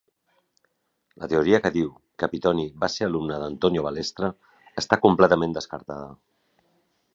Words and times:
La 1.23 1.27
teoria 1.33 1.59
que 1.65 1.71
diu 1.75 1.91
que 2.23 2.29
Pittoni 2.31 2.65
va 2.85 2.89
ser 2.95 3.05
alumne 3.09 3.37
d'Antonio 3.45 3.85
Balestra 3.89 4.33
està 4.85 5.01
completament 5.07 5.57
descartada. 5.61 6.11